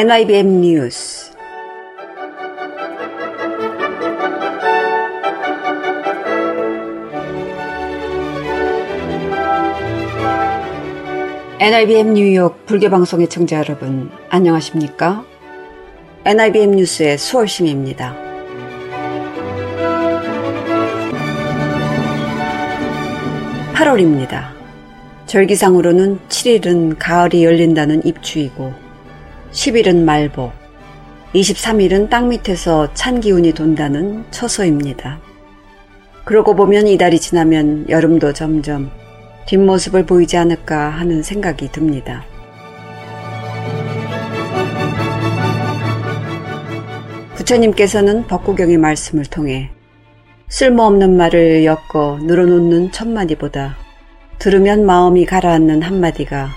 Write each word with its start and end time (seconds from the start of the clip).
NIBM 0.00 0.60
뉴스 0.62 1.30
NIBM 11.60 12.14
뉴욕 12.14 12.64
불교방송의 12.64 13.28
청자 13.28 13.58
여러분 13.58 14.10
안녕하십니까? 14.30 15.29
NIBM 16.22 16.72
뉴스의 16.72 17.16
수월심입니다. 17.16 18.14
(8월입니다) 23.72 24.50
절기상으로는 25.24 26.18
7일은 26.28 26.96
가을이 26.98 27.42
열린다는 27.42 28.04
입추이고 28.04 28.74
10일은 29.52 30.02
말복, 30.04 30.52
23일은 31.34 32.10
땅 32.10 32.28
밑에서 32.28 32.92
찬 32.92 33.20
기운이 33.20 33.54
돈다는 33.54 34.24
처소입니다. 34.30 35.20
그러고 36.24 36.54
보면 36.54 36.86
이달이 36.86 37.18
지나면 37.18 37.88
여름도 37.88 38.34
점점 38.34 38.90
뒷모습을 39.46 40.04
보이지 40.04 40.36
않을까 40.36 40.90
하는 40.90 41.22
생각이 41.22 41.72
듭니다. 41.72 42.26
부처님께서는 47.50 48.26
법구경의 48.28 48.78
말씀을 48.78 49.24
통해 49.24 49.70
쓸모없는 50.48 51.16
말을 51.16 51.64
엮어 51.64 52.18
늘어놓는 52.22 52.92
천마디보다 52.92 53.76
들으면 54.38 54.86
마음이 54.86 55.26
가라앉는 55.26 55.82
한마디가 55.82 56.50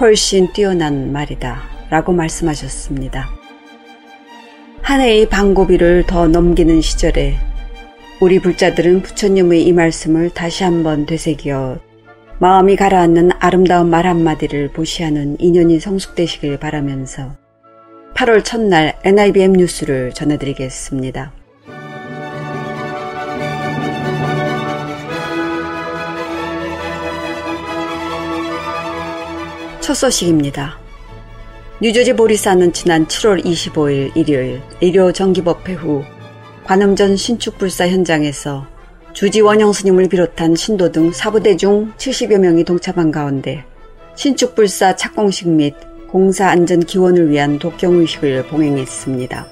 훨씬 0.00 0.52
뛰어난 0.52 1.12
말이다. 1.12 1.62
라고 1.90 2.12
말씀하셨습니다. 2.12 3.28
한 4.82 5.00
해의 5.00 5.28
방고비를 5.28 6.04
더 6.06 6.28
넘기는 6.28 6.80
시절에 6.80 7.36
우리 8.20 8.38
불자들은 8.38 9.02
부처님의 9.02 9.62
이 9.62 9.72
말씀을 9.72 10.30
다시 10.30 10.62
한번 10.64 11.06
되새겨 11.06 11.78
마음이 12.38 12.76
가라앉는 12.76 13.30
아름다운 13.38 13.88
말 13.88 14.06
한마디를 14.06 14.72
보시하는 14.72 15.36
인연이 15.40 15.80
성숙되시길 15.80 16.58
바라면서 16.58 17.47
8월 18.14 18.44
첫날 18.44 18.98
NIBM 19.04 19.52
뉴스를 19.52 20.12
전해드리겠습니다. 20.12 21.32
첫 29.80 29.94
소식입니다. 29.94 30.78
뉴저지 31.80 32.12
보리사는 32.14 32.72
지난 32.72 33.06
7월 33.06 33.44
25일 33.44 34.16
일요일 34.16 34.60
일요 34.80 35.12
정기법회 35.12 35.74
후 35.74 36.04
관음전 36.64 37.16
신축불사 37.16 37.88
현장에서 37.88 38.66
주지 39.12 39.40
원영 39.40 39.72
스님을 39.72 40.08
비롯한 40.08 40.56
신도 40.56 40.92
등 40.92 41.12
사부대 41.12 41.56
중 41.56 41.92
70여 41.96 42.38
명이 42.38 42.64
동참한 42.64 43.10
가운데 43.10 43.64
신축불사 44.16 44.96
착공식 44.96 45.48
및 45.48 45.74
공사 46.10 46.48
안전 46.48 46.80
기원을 46.80 47.28
위한 47.28 47.58
독경의식을 47.58 48.46
봉행했습니다. 48.46 49.46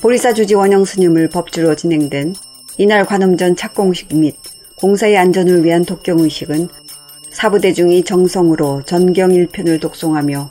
보리사 0.00 0.32
주지 0.32 0.54
원영 0.54 0.86
스님을 0.86 1.28
법주로 1.28 1.74
진행된 1.74 2.34
이날 2.78 3.04
관음전 3.04 3.56
착공식 3.56 4.16
및 4.16 4.36
공사의 4.76 5.18
안전을 5.18 5.64
위한 5.64 5.84
독경의식은 5.84 6.68
사부대중이 7.30 8.04
정성으로 8.04 8.82
전경 8.86 9.30
1편을 9.30 9.80
독송하며 9.80 10.50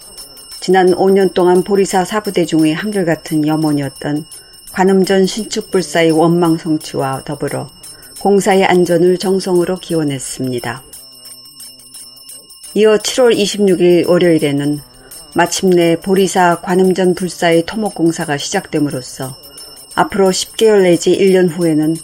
지난 0.59 0.91
5년 0.91 1.33
동안 1.33 1.63
보리사 1.63 2.05
사부대중의 2.05 2.75
한결같은 2.75 3.47
염원이었던 3.47 4.25
관음전 4.73 5.25
신축불사의 5.25 6.11
원망 6.11 6.57
성취와 6.57 7.23
더불어 7.25 7.67
공사의 8.21 8.65
안전을 8.65 9.17
정성으로 9.17 9.77
기원했습니다. 9.79 10.83
이어 12.75 12.97
7월 12.97 13.37
26일 13.37 14.09
월요일에는 14.09 14.79
마침내 15.35 15.95
보리사 15.95 16.61
관음전 16.61 17.13
불사의 17.13 17.67
토목공사가 17.67 18.37
시작됨으로써 18.37 19.37
앞으로 19.93 20.31
10개월 20.31 20.81
내지 20.81 21.15
1년 21.15 21.51
후에는 21.51 21.95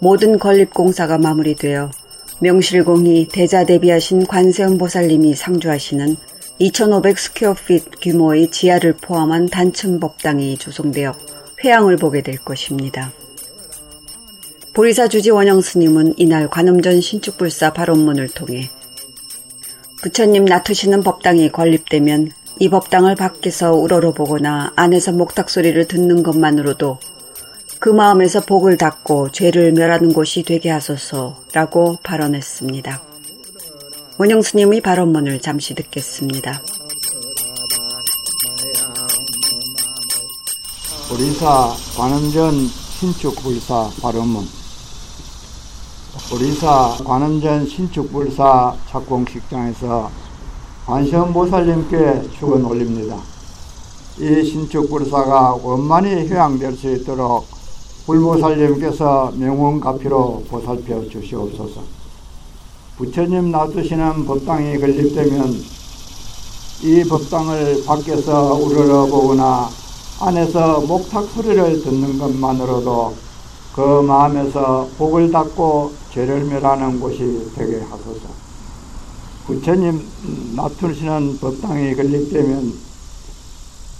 모든 0.00 0.38
건립공사가 0.38 1.16
마무리되어 1.16 1.90
명실공히 2.40 3.28
대자 3.32 3.64
대비하신 3.64 4.26
관세음 4.26 4.76
보살님이 4.76 5.34
상주하시는 5.34 6.16
2500 6.58 7.18
square 7.18 7.58
feet 7.58 7.84
규모의 8.02 8.50
지하를 8.50 8.92
포함한 8.92 9.46
단층 9.46 9.98
법당이 9.98 10.58
조성되어 10.58 11.14
회향을 11.64 11.96
보게 11.96 12.20
될 12.20 12.36
것입니다. 12.36 13.12
보리사 14.74 15.08
주지 15.08 15.30
원영 15.30 15.62
스님은 15.62 16.14
이날 16.18 16.50
관음전 16.50 17.00
신축불사 17.00 17.72
발원문을 17.72 18.28
통해 18.28 18.68
부처님 20.00 20.44
놔두시는 20.44 21.02
법당이 21.02 21.50
건립되면 21.50 22.30
이 22.60 22.68
법당을 22.68 23.16
밖에서 23.16 23.72
우러러보거나 23.72 24.72
안에서 24.76 25.12
목탁 25.12 25.50
소리를 25.50 25.86
듣는 25.86 26.22
것만으로도 26.22 26.98
그 27.80 27.88
마음에서 27.88 28.40
복을 28.40 28.76
닦고 28.76 29.30
죄를 29.30 29.72
멸하는 29.72 30.12
곳이 30.12 30.42
되게 30.42 30.70
하소서라고 30.70 31.98
발언했습니다. 32.02 33.02
원영 34.18 34.42
스님의 34.42 34.80
발언문을 34.80 35.40
잠시 35.40 35.74
듣겠습니다. 35.74 36.62
우리사 41.12 41.74
관음전 41.96 42.66
신축 42.66 43.36
불사 43.36 43.90
발언문 44.02 44.44
우리사 46.30 46.98
관음전 47.06 47.66
신축불사 47.66 48.74
착공식장에서 48.90 50.10
관세음보살님께 50.84 52.28
축원 52.38 52.66
올립니다. 52.66 53.16
이 54.18 54.44
신축불사가 54.44 55.58
원만히 55.62 56.28
휴양될 56.28 56.76
수 56.76 56.92
있도록 56.92 57.46
불보살님께서 58.04 59.32
명원가피로 59.36 60.44
보살펴 60.50 61.08
주시옵소서. 61.08 61.80
부처님 62.98 63.50
놔두시는 63.50 64.26
법당이 64.26 64.78
건립되면 64.80 65.64
이 66.82 67.04
법당을 67.04 67.84
밖에서 67.86 68.52
우러러 68.52 69.06
보거나 69.06 69.70
안에서 70.20 70.80
목탁 70.82 71.24
소리를 71.24 71.82
듣는 71.82 72.18
것만으로도 72.18 73.27
그 73.78 74.02
마음에서 74.02 74.88
복을 74.98 75.30
닦고 75.30 75.92
죄를 76.10 76.46
멸하는 76.46 76.98
곳이 76.98 77.48
되게 77.54 77.78
하소서. 77.78 78.26
부처님 79.46 80.02
놔두시는 80.56 81.38
법당이 81.38 81.94
건립되면 81.94 82.72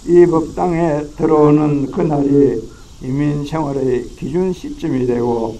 이 0.05 0.25
법당에 0.25 1.05
들어오는 1.15 1.91
그날이 1.91 2.61
이민 3.01 3.45
생활의 3.45 4.09
기준 4.19 4.51
시점이 4.51 5.07
되고 5.07 5.57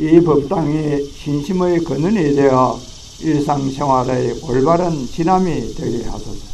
이 0.00 0.20
법당이 0.20 1.12
신심의 1.14 1.84
근원이 1.84 2.34
되어 2.34 2.76
일상생활의 3.20 4.40
올바른 4.48 5.06
진함이 5.06 5.74
되게 5.76 6.04
하소서. 6.06 6.44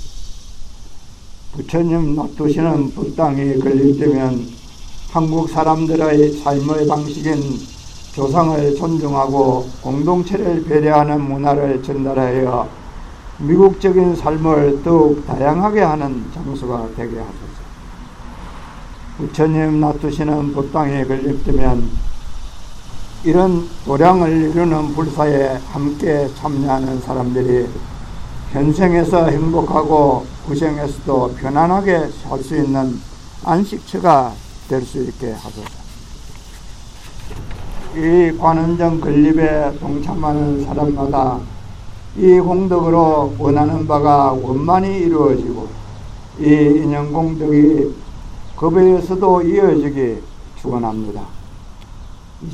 부처님 1.54 2.14
놔두시는 2.14 2.90
법당이 2.90 3.58
건립되면 3.60 4.65
한국 5.16 5.48
사람들의 5.48 6.30
삶의 6.42 6.86
방식인 6.86 7.58
조상을 8.12 8.76
존중하고 8.76 9.66
공동체를 9.80 10.62
배려하는 10.64 11.22
문화를 11.22 11.82
전달하여 11.82 12.68
미국적인 13.38 14.14
삶을 14.14 14.82
더욱 14.82 15.26
다양하게 15.26 15.80
하는 15.80 16.22
장소가 16.34 16.88
되게 16.94 17.16
하소서. 17.16 17.34
부처님 19.16 19.80
놔두시는 19.80 20.52
법당에 20.52 21.06
걸립되면 21.06 21.90
이런 23.24 23.66
도량을 23.86 24.50
이루는 24.50 24.92
불사에 24.92 25.58
함께 25.72 26.28
참여하는 26.34 27.00
사람들이 27.00 27.66
현생에서 28.52 29.28
행복하고 29.28 30.26
구생에서도 30.46 31.36
편안하게 31.36 32.10
살 32.22 32.42
수 32.42 32.54
있는 32.54 33.00
안식처가 33.44 34.44
될 34.68 34.82
수 34.82 35.02
있게 35.02 35.32
하소서. 35.32 35.86
이 37.96 38.36
관원정 38.36 39.00
건립에 39.00 39.78
동참하는 39.78 40.64
사람마다 40.64 41.40
이 42.16 42.38
공덕으로 42.40 43.34
원하는 43.38 43.86
바가 43.86 44.32
원만히 44.32 44.98
이루어지고 44.98 45.68
이 46.40 46.44
인연 46.44 47.12
공덕이 47.12 47.94
그 48.56 48.70
배에서도 48.70 49.42
이어지기 49.42 50.22
축원합니다. 50.60 51.26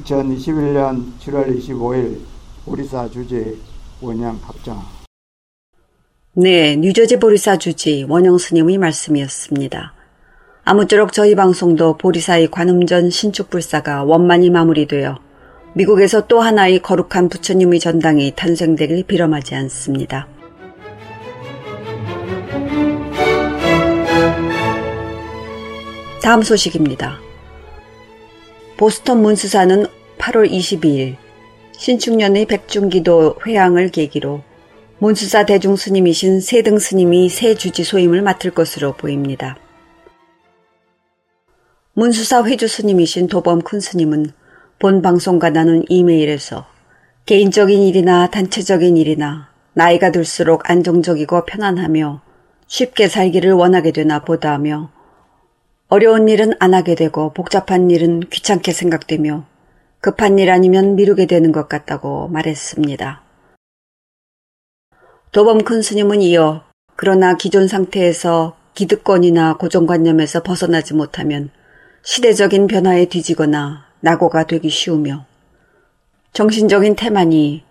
2021년 0.04 1.12
7월 1.20 1.58
25일 1.58 2.18
보리사 2.64 3.08
주지 3.08 3.60
원영 4.00 4.38
합정 4.42 4.80
네, 6.34 6.76
뉴저지 6.76 7.18
보리사 7.18 7.58
주지 7.58 8.06
원영 8.08 8.38
스님의 8.38 8.78
말씀이었습니다. 8.78 10.01
아무쪼록 10.64 11.12
저희 11.12 11.34
방송도 11.34 11.96
보리사의 11.98 12.48
관음전 12.52 13.10
신축불사가 13.10 14.04
원만히 14.04 14.48
마무리되어 14.48 15.18
미국에서 15.74 16.28
또 16.28 16.40
하나의 16.40 16.80
거룩한 16.80 17.28
부처님의 17.28 17.80
전당이 17.80 18.34
탄생되길 18.36 19.02
빌어마지 19.04 19.56
않습니다. 19.56 20.28
다음 26.22 26.42
소식입니다. 26.42 27.18
보스턴 28.76 29.20
문수사는 29.22 29.86
8월 30.18 30.48
22일 30.48 31.16
신축년의 31.72 32.46
백중기도 32.46 33.34
회항을 33.44 33.88
계기로 33.88 34.42
문수사 35.00 35.44
대중스님이신 35.44 36.40
세등 36.40 36.78
스님이 36.78 37.28
새 37.28 37.56
주지 37.56 37.82
소임을 37.82 38.22
맡을 38.22 38.52
것으로 38.52 38.92
보입니다. 38.92 39.56
문수사 41.94 42.44
회주 42.44 42.68
스님이신 42.68 43.26
도범 43.26 43.60
큰 43.60 43.78
스님은 43.78 44.32
본 44.78 45.02
방송과 45.02 45.50
나눈 45.50 45.84
이메일에서 45.90 46.64
개인적인 47.26 47.82
일이나 47.82 48.30
단체적인 48.30 48.96
일이나 48.96 49.50
나이가 49.74 50.10
들수록 50.10 50.70
안정적이고 50.70 51.44
편안하며 51.44 52.22
쉽게 52.66 53.08
살기를 53.08 53.52
원하게 53.52 53.92
되나 53.92 54.24
보다 54.24 54.52
하며 54.52 54.90
어려운 55.88 56.30
일은 56.30 56.54
안 56.60 56.72
하게 56.72 56.94
되고 56.94 57.34
복잡한 57.34 57.90
일은 57.90 58.20
귀찮게 58.20 58.72
생각되며 58.72 59.44
급한 60.00 60.38
일 60.38 60.50
아니면 60.50 60.96
미루게 60.96 61.26
되는 61.26 61.52
것 61.52 61.68
같다고 61.68 62.28
말했습니다. 62.28 63.22
도범 65.30 65.64
큰 65.64 65.82
스님은 65.82 66.22
이어 66.22 66.64
그러나 66.96 67.36
기존 67.36 67.68
상태에서 67.68 68.56
기득권이나 68.72 69.58
고정관념에서 69.58 70.42
벗어나지 70.42 70.94
못하면 70.94 71.50
시대적인 72.04 72.66
변화에 72.66 73.04
뒤지거나 73.04 73.84
낙오가 74.00 74.44
되기 74.44 74.68
쉬우며 74.68 75.24
정신적인 76.32 76.96
태만이 76.96 77.62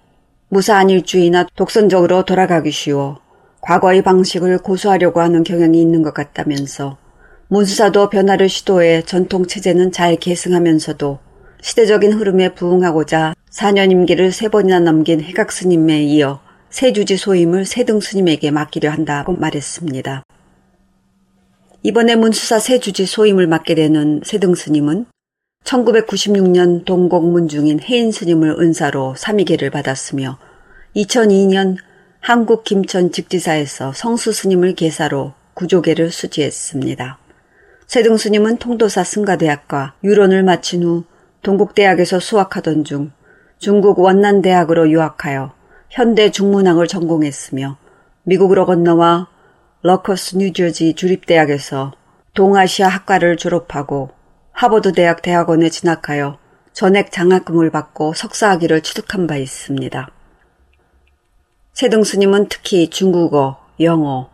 무사한 0.48 0.90
일주의나 0.90 1.48
독선적으로 1.56 2.24
돌아가기 2.24 2.72
쉬워 2.72 3.20
과거의 3.60 4.02
방식을 4.02 4.60
고수하려고 4.60 5.20
하는 5.20 5.44
경향이 5.44 5.82
있는 5.82 6.02
것 6.02 6.14
같다면서 6.14 6.98
문수사도 7.50 8.10
변화를 8.10 8.48
시도해 8.48 9.04
전통 9.04 9.46
체제는 9.46 9.92
잘 9.92 10.16
계승하면서도 10.16 11.20
시대적인 11.62 12.14
흐름에 12.14 12.54
부응하고자 12.54 13.36
4년 13.52 13.92
임기를 13.92 14.32
세 14.32 14.48
번이나 14.48 14.80
넘긴 14.80 15.20
해각 15.20 15.52
스님에 15.52 16.04
이어 16.04 16.40
세주지 16.70 17.18
소임을 17.18 17.66
세등 17.66 18.00
스님에게 18.00 18.52
맡기려 18.52 18.90
한다고 18.90 19.34
말했습니다. 19.34 20.24
이번에 21.84 22.16
문수사 22.16 22.60
세주지 22.60 23.08
소임을 23.08 23.48
맡게 23.48 23.74
되는 23.74 24.22
세등 24.24 24.54
스님은 24.54 25.08
1996년 25.64 26.86
동곡문 26.86 27.48
중인 27.48 27.80
해인 27.82 28.12
스님을 28.12 28.58
은사로 28.60 29.16
삼위계를 29.18 29.72
받았으며 29.72 30.38
2002년 30.96 31.78
한국 32.20 32.64
김천 32.64 33.12
직지사에서 33.12 33.94
성수 33.94 34.32
스님을 34.32 34.76
계사로 34.76 35.34
구조계를 35.56 36.12
수지했습니다. 36.12 37.18
세등 37.88 38.18
스님은 38.18 38.58
통도사 38.58 39.04
승가대학과 39.04 39.96
유론을 40.04 40.44
마친 40.44 40.84
후 40.84 41.04
동국대학에서 41.42 42.20
수학하던 42.20 42.84
중 42.84 43.12
중국 43.58 43.98
원난대학으로 44.00 44.92
유학하여 44.92 45.54
현대 45.90 46.30
중문학을 46.30 46.88
전공했으며 46.88 47.78
미국으로 48.24 48.68
건너와 48.68 49.30
러커스 49.84 50.38
뉴저지 50.38 50.94
주립대학에서 50.94 51.94
동아시아 52.36 52.88
학과를 52.88 53.36
졸업하고 53.36 54.12
하버드 54.52 54.92
대학 54.92 55.24
대학원에 55.24 55.70
진학하여 55.70 56.38
전액 56.72 57.12
장학금을 57.12 57.72
받고 57.72 58.14
석사학위를 58.14 58.82
취득한 58.82 59.26
바 59.26 59.38
있습니다. 59.38 60.08
세등 61.74 62.04
스님은 62.04 62.48
특히 62.50 62.92
중국어, 62.92 63.58
영어, 63.80 64.30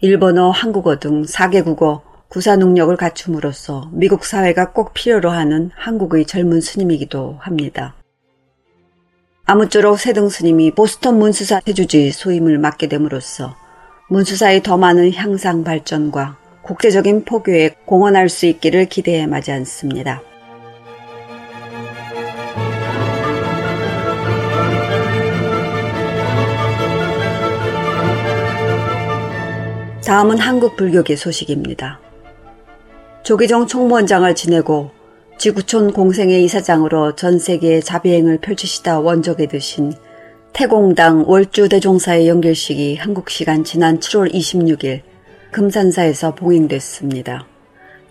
일본어, 0.00 0.50
한국어 0.50 0.98
등 0.98 1.22
4개 1.22 1.64
국어 1.64 2.02
구사 2.28 2.56
능력을 2.56 2.94
갖춤으로써 2.94 3.88
미국 3.92 4.26
사회가 4.26 4.72
꼭 4.72 4.92
필요로 4.92 5.30
하는 5.30 5.70
한국의 5.76 6.26
젊은 6.26 6.60
스님이기도 6.60 7.38
합니다. 7.40 7.94
아무쪼록 9.46 9.98
세등 9.98 10.28
스님이 10.28 10.72
보스턴 10.72 11.18
문수사 11.18 11.62
세주지 11.64 12.12
소임을 12.12 12.58
맡게 12.58 12.88
됨으로써 12.88 13.56
문수사의 14.10 14.64
더 14.64 14.76
많은 14.76 15.12
향상 15.14 15.62
발전과 15.62 16.36
국제적인 16.62 17.24
포교에 17.24 17.76
공헌할 17.84 18.28
수 18.28 18.46
있기를 18.46 18.86
기대해 18.86 19.28
마지 19.28 19.52
않습니다. 19.52 20.20
다음은 30.04 30.38
한국 30.38 30.76
불교계 30.76 31.14
소식입니다. 31.14 32.00
조기정 33.22 33.68
총무원장을 33.68 34.34
지내고 34.34 34.90
지구촌 35.38 35.92
공생의 35.92 36.42
이사장으로 36.42 37.14
전 37.14 37.38
세계에 37.38 37.80
자비행을 37.80 38.38
펼치시다 38.38 38.98
원적에 38.98 39.46
드신 39.46 39.92
태공당 40.52 41.24
월주 41.26 41.68
대종사의 41.68 42.28
연결식이 42.28 42.96
한국 42.96 43.30
시간 43.30 43.64
지난 43.64 43.98
7월 43.98 44.32
26일 44.32 45.00
금산사에서 45.52 46.34
봉행됐습니다. 46.34 47.46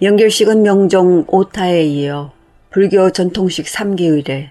연결식은 0.01 0.63
명종 0.63 1.25
오타에 1.27 1.83
이어 1.83 2.31
불교 2.71 3.11
전통식 3.11 3.65
3기의례 3.65 4.49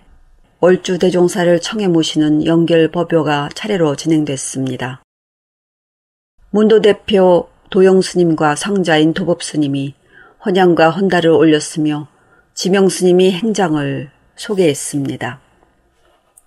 월주 0.61 0.99
대종사를 0.99 1.61
청해 1.61 1.88
모시는 1.88 2.44
연결 2.46 2.90
법요가 2.90 3.49
차례로 3.55 3.96
진행됐습니다. 3.96 5.02
문도 6.50 6.81
대표 6.82 7.49
도영 7.70 8.02
스님과 8.02 8.56
성자인 8.56 9.12
도법 9.12 9.43
스님이 9.43 9.94
헌양과 10.44 10.91
헌달을 10.91 11.31
올렸으며 11.31 12.08
지명 12.55 12.89
스님이 12.89 13.32
행장을 13.32 14.10
소개했습니다. 14.36 15.47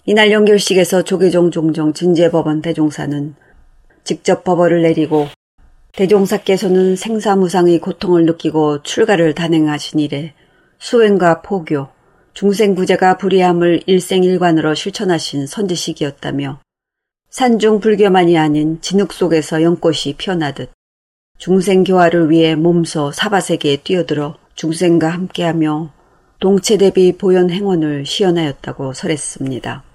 이날 0.03 0.31
연결식에서 0.31 1.03
조계종 1.03 1.51
종정 1.51 1.93
진제법원 1.93 2.63
대종사는 2.63 3.35
직접 4.03 4.43
법어를 4.43 4.81
내리고 4.81 5.27
대종사께서는 5.93 6.95
생사무상의 6.95 7.77
고통을 7.77 8.25
느끼고 8.25 8.81
출가를 8.81 9.35
단행하신 9.35 9.99
이래 9.99 10.33
수행과 10.79 11.43
포교, 11.43 11.89
중생구제가 12.33 13.17
불이함을 13.17 13.83
일생일관으로 13.85 14.73
실천하신 14.73 15.45
선지식이었다며 15.45 16.59
산중 17.29 17.79
불교만이 17.79 18.39
아닌 18.39 18.81
진흙 18.81 19.13
속에서 19.13 19.61
연꽃이 19.61 20.15
피어나듯 20.17 20.71
중생교화를 21.37 22.31
위해 22.31 22.55
몸소 22.55 23.11
사바세계에 23.11 23.77
뛰어들어 23.83 24.35
중생과 24.55 25.09
함께하며 25.09 25.93
동체 26.39 26.77
대비 26.77 27.15
보현 27.15 27.51
행원을 27.51 28.07
시연하였다고 28.07 28.93
설했습니다. 28.93 29.90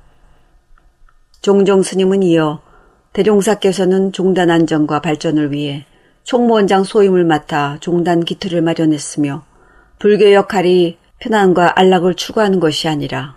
종종 1.46 1.84
스님은 1.84 2.24
이어 2.24 2.60
대종사께서는 3.12 4.10
종단 4.10 4.50
안정과 4.50 5.00
발전을 5.00 5.52
위해 5.52 5.86
총무원장 6.24 6.82
소임을 6.82 7.22
맡아 7.22 7.76
종단 7.78 8.24
기틀을 8.24 8.62
마련했으며 8.62 9.44
불교 10.00 10.32
역할이 10.32 10.98
편안과 11.20 11.78
안락을 11.78 12.14
추구하는 12.14 12.58
것이 12.58 12.88
아니라 12.88 13.36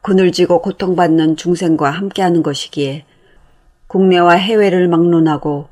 그늘지고 0.00 0.62
고통받는 0.62 1.34
중생과 1.34 1.90
함께하는 1.90 2.44
것이기에 2.44 3.04
국내와 3.88 4.34
해외를 4.34 4.86
막론하고 4.86 5.66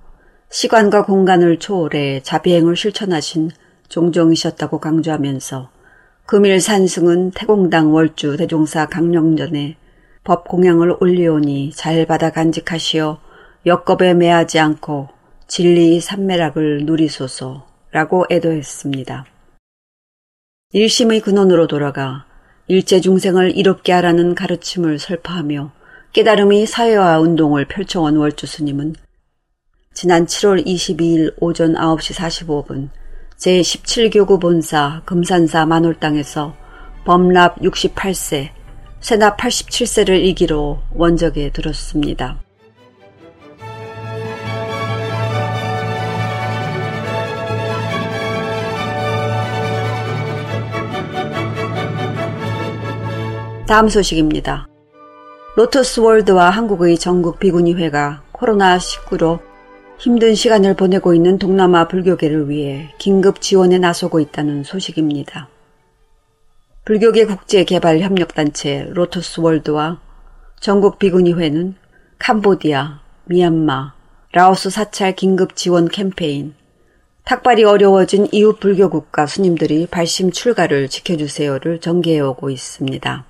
시간과 0.50 1.04
공간을 1.04 1.60
초월해 1.60 2.22
자비행을 2.24 2.74
실천하신 2.74 3.52
종종이셨다고 3.88 4.80
강조하면서 4.80 5.70
금일 6.26 6.60
산승은 6.60 7.30
태공당 7.36 7.94
월주 7.94 8.36
대종사 8.36 8.86
강령전에 8.86 9.76
법 10.26 10.48
공양을 10.48 10.96
올리오니 10.98 11.70
잘 11.70 12.04
받아 12.04 12.30
간직하시어 12.32 13.20
역겁에 13.64 14.12
매하지 14.14 14.58
않고 14.58 15.08
진리 15.46 16.00
삼매락을 16.00 16.84
누리소서라고 16.84 18.26
애도했습니다. 18.28 19.24
일심의 20.72 21.20
근원으로 21.20 21.68
돌아가 21.68 22.26
일제 22.66 23.00
중생을 23.00 23.56
이롭게 23.56 23.92
하라는 23.92 24.34
가르침을 24.34 24.98
설파하며 24.98 25.70
깨달음의 26.12 26.66
사회화 26.66 27.20
운동을 27.20 27.68
펼쳐온 27.68 28.16
월주 28.16 28.46
스님은 28.46 28.96
지난 29.94 30.26
7월 30.26 30.66
22일 30.66 31.34
오전 31.38 31.74
9시 31.74 32.16
45분 32.16 32.88
제17교구 33.38 34.40
본사 34.40 35.02
금산사 35.04 35.66
만월당에서 35.66 36.56
범납 37.04 37.60
68세, 37.60 38.55
세납 39.06 39.36
87세를 39.36 40.20
이기로 40.24 40.80
원적에 40.92 41.52
들었습니다. 41.52 42.40
다음 53.68 53.88
소식입니다. 53.88 54.66
로터스 55.54 56.00
월드와 56.00 56.50
한국의 56.50 56.98
전국 56.98 57.38
비구니회가 57.38 58.24
코로나19로 58.32 59.38
힘든 60.00 60.34
시간을 60.34 60.74
보내고 60.74 61.14
있는 61.14 61.38
동남아 61.38 61.86
불교계를 61.86 62.50
위해 62.50 62.92
긴급 62.98 63.40
지원에 63.40 63.78
나서고 63.78 64.18
있다는 64.18 64.64
소식입니다. 64.64 65.48
불교계 66.86 67.26
국제개발협력단체 67.26 68.90
로터스 68.92 69.40
월드와 69.40 69.98
전국 70.60 71.00
비구니회는 71.00 71.74
캄보디아, 72.20 73.00
미얀마, 73.24 73.92
라오스 74.30 74.70
사찰 74.70 75.16
긴급 75.16 75.56
지원 75.56 75.88
캠페인, 75.88 76.54
탁발이 77.24 77.64
어려워진 77.64 78.28
이웃 78.30 78.60
불교 78.60 78.88
국가 78.88 79.26
스님들이 79.26 79.88
발심 79.88 80.30
출가를 80.30 80.88
지켜주세요를 80.88 81.80
전개해오고 81.80 82.50
있습니다. 82.50 83.24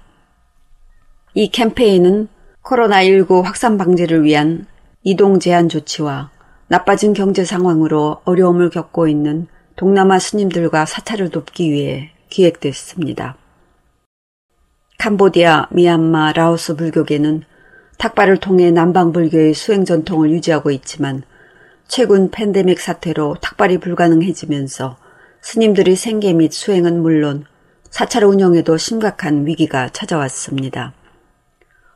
이 1.33 1.49
캠페인은 1.49 2.29
코로나19 2.63 3.41
확산 3.41 3.79
방지를 3.79 4.23
위한 4.25 4.67
이동 5.03 5.41
제한 5.41 5.71
조치와 5.71 6.31
나빠진 6.69 7.15
경제 7.15 7.47
상황으로 7.47 8.21
어려움을 8.27 8.69
겪고 8.69 9.09
있는 9.09 9.47
동남아 9.77 10.19
스님들과 10.19 10.85
사찰을 10.85 11.31
돕기 11.31 11.73
위해 11.73 12.11
기획됐습니다. 12.29 13.39
캄보디아, 14.99 15.69
미얀마, 15.71 16.33
라오스 16.33 16.77
불교계는 16.77 17.43
탁발을 17.99 18.39
통해 18.39 18.71
남방 18.71 19.13
불교의 19.13 19.55
수행 19.55 19.85
전통을 19.85 20.31
유지하고 20.31 20.71
있지만 20.71 21.23
최근 21.87 22.31
팬데믹 22.31 22.81
사태로 22.81 23.37
탁발이 23.41 23.79
불가능해지면서 23.79 24.97
스님들의 25.43 25.97
생계 25.97 26.33
및 26.33 26.53
수행은 26.53 27.01
물론 27.01 27.45
사찰 27.91 28.25
운영에도 28.25 28.77
심각한 28.77 29.47
위기가 29.47 29.89
찾아왔습니다. 29.91 30.93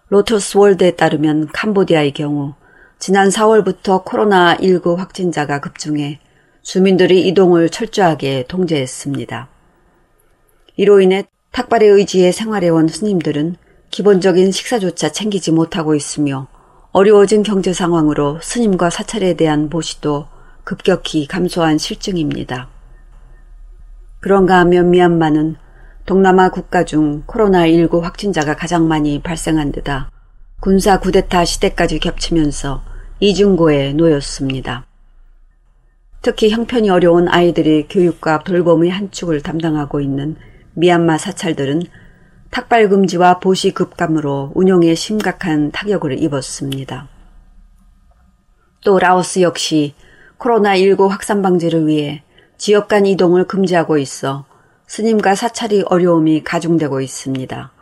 로터스 0.09 0.59
월드에 0.59 0.93
따르면 0.93 1.49
캄보디아의 1.53 2.13
경우 2.13 2.55
지난 2.99 3.29
4월부터 3.29 4.05
코로나19 4.05 4.97
확진자가 4.97 5.61
급증해 5.61 6.21
주민들이 6.63 7.27
이동을 7.29 7.71
철저하게 7.71 8.45
통제했습니다. 8.47 9.49
이로 10.77 11.01
인해 11.01 11.25
탁발의 11.53 11.89
의지에 11.89 12.31
생활해온 12.31 12.87
스님들은 12.87 13.57
기본적인 13.91 14.53
식사조차 14.53 15.11
챙기지 15.11 15.51
못하고 15.51 15.97
있으며 15.97 16.47
어려워진 16.93 17.43
경제 17.43 17.73
상황으로 17.73 18.39
스님과 18.41 18.91
사찰에 18.91 19.35
대한 19.35 19.69
보시도 19.69 20.27
급격히 20.63 21.27
감소한 21.27 21.79
실증입니다. 21.79 22.69
그런가 24.21 24.59
하면 24.61 24.91
미얀마는 24.91 25.57
동남아 26.07 26.51
국가 26.51 26.85
중 26.85 27.25
코로나19 27.27 28.01
확진자가 28.01 28.55
가장 28.55 28.87
많이 28.87 29.21
발생한 29.21 29.73
데다 29.73 30.11
군사 30.61 31.01
구데타 31.01 31.45
시대까지 31.45 31.99
겹치면서 31.99 32.83
이중고에 33.19 33.93
놓였습니다. 33.95 34.87
특히 36.23 36.51
형편이 36.51 36.91
어려운 36.91 37.29
아이들의 37.29 37.89
교육과 37.89 38.45
돌봄의 38.45 38.91
한 38.91 39.11
축을 39.11 39.41
담당하고 39.41 40.01
있는 40.01 40.37
미얀마 40.81 41.19
사찰들은 41.19 41.83
탁발 42.51 42.89
금지와 42.89 43.39
보시 43.39 43.73
급감으로 43.73 44.53
운영에 44.55 44.95
심각한 44.95 45.71
타격을 45.73 46.23
입었습니다. 46.23 47.07
또 48.83 48.99
라오스 48.99 49.43
역시 49.43 49.95
코로나19 50.39 51.09
확산 51.09 51.43
방지를 51.43 51.87
위해 51.87 52.23
지역 52.57 52.89
간 52.89 53.05
이동을 53.05 53.47
금지하고 53.47 53.99
있어 53.99 54.47
스님과 54.87 55.35
사찰이 55.35 55.83
어려움이 55.85 56.45
가중되고 56.45 57.03
있습니다. 57.03 57.73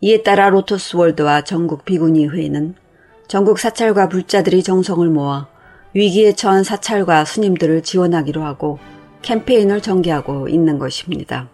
이에 0.00 0.22
따라 0.22 0.48
로토스 0.48 0.96
월드와 0.96 1.42
전국 1.44 1.84
비구니 1.84 2.28
회는 2.28 2.76
전국 3.26 3.58
사찰과 3.58 4.08
불자들이 4.08 4.62
정성을 4.62 5.06
모아 5.10 5.48
위기에 5.92 6.32
처한 6.32 6.64
사찰과 6.64 7.26
스님들을 7.26 7.82
지원하기로 7.82 8.42
하고 8.42 8.78
캠페인을 9.20 9.82
전개하고 9.82 10.48
있는 10.48 10.78
것입니다. 10.78 11.50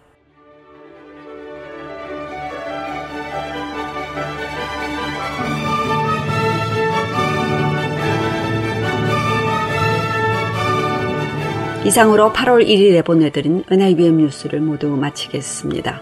이상으로 11.85 12.33
8월 12.33 12.67
1일에 12.67 13.05
보내드린 13.05 13.63
은하이비엠 13.71 14.17
뉴스를 14.17 14.59
모두 14.59 14.89
마치겠습니다. 14.89 16.01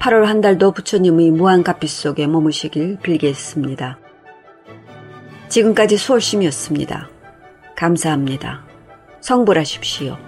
8월 0.00 0.24
한 0.24 0.42
달도 0.42 0.72
부처님의 0.72 1.30
무한가피 1.30 1.86
속에 1.88 2.26
머무시길 2.26 2.98
빌겠습니다. 3.02 3.98
지금까지 5.48 5.96
수월심이었습니다. 5.96 7.08
감사합니다. 7.74 8.66
성불하십시오. 9.20 10.27